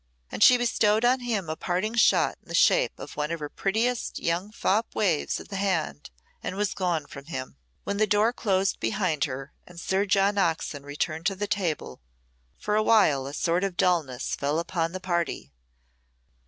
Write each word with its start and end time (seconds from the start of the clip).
And 0.31 0.41
she 0.41 0.57
bestowed 0.57 1.05
on 1.05 1.19
him 1.19 1.47
a 1.47 1.55
parting 1.55 1.93
shot 1.93 2.35
in 2.41 2.47
the 2.49 2.55
shape 2.55 2.97
of 2.97 3.15
one 3.15 3.29
of 3.29 3.39
her 3.39 3.49
prettiest 3.49 4.17
young 4.17 4.51
fop 4.51 4.95
waves 4.95 5.39
of 5.39 5.49
the 5.49 5.57
hand, 5.57 6.09
and 6.41 6.55
was 6.55 6.73
gone 6.73 7.05
from 7.05 7.25
him. 7.25 7.55
When 7.83 7.97
the 7.97 8.07
door 8.07 8.33
closed 8.33 8.79
behind 8.79 9.25
her 9.25 9.53
and 9.67 9.79
Sir 9.79 10.07
John 10.07 10.39
Oxon 10.39 10.81
returned 10.81 11.27
to 11.27 11.35
the 11.35 11.45
table, 11.45 12.01
for 12.57 12.75
a 12.75 12.81
while 12.81 13.27
a 13.27 13.33
sort 13.35 13.63
of 13.63 13.77
dulness 13.77 14.33
fell 14.35 14.57
upon 14.57 14.93
the 14.93 14.99
party. 14.99 15.51